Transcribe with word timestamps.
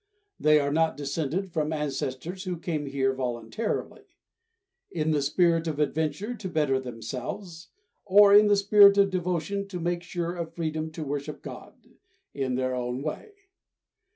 They 0.39 0.59
are 0.59 0.71
not 0.71 0.97
descended 0.97 1.51
from 1.51 1.71
ancestors 1.71 2.45
who 2.45 2.57
came 2.57 2.87
here 2.87 3.13
voluntarily, 3.13 4.01
in 4.89 5.11
the 5.11 5.21
spirit 5.21 5.67
of 5.67 5.77
adventure 5.79 6.33
to 6.33 6.49
better 6.49 6.79
themselves 6.79 7.67
or 8.03 8.33
in 8.33 8.47
the 8.47 8.55
spirit 8.57 8.97
of 8.97 9.11
devotion 9.11 9.67
to 9.67 9.79
make 9.79 10.01
sure 10.01 10.33
of 10.33 10.55
freedom 10.55 10.89
to 10.93 11.03
worship 11.03 11.43
God 11.43 11.85
in 12.33 12.55
their 12.55 12.73
own 12.73 13.03
way. 13.03 13.31